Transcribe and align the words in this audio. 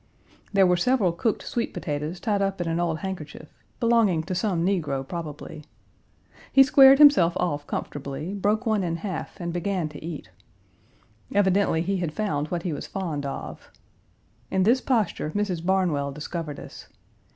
There 0.51 0.65
were 0.65 0.77
several 0.77 1.11
cooked 1.11 1.43
sweet 1.47 1.75
potatoes 1.75 2.19
tied 2.19 2.41
up 2.41 2.59
in 2.59 2.67
an 2.67 2.79
old 2.79 2.97
handkerchief 3.05 3.53
belonging 3.79 4.23
to 4.23 4.33
some 4.33 4.65
negro 4.65 5.07
probably. 5.07 5.63
He 6.51 6.63
squared 6.63 6.97
himself 6.97 7.37
off 7.37 7.67
comfortably, 7.67 8.33
broke 8.33 8.65
one 8.65 8.83
in 8.83 8.95
half 8.95 9.39
and 9.39 9.53
began 9.53 9.89
to 9.89 10.03
eat. 10.03 10.31
Evidently 11.35 11.83
he 11.83 11.97
had 11.97 12.13
found 12.13 12.47
what 12.47 12.63
he 12.63 12.73
was 12.73 12.87
fond 12.87 13.27
of. 13.27 13.69
In 14.49 14.63
this 14.63 14.81
posture 14.81 15.29
Mrs. 15.35 15.63
Barnwell 15.63 16.11
discovered 16.11 16.59
us. 16.59 16.87